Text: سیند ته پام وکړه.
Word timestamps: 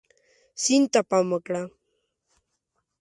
سیند 0.61 0.87
ته 0.93 0.99
پام 1.09 1.27
وکړه. 1.33 1.63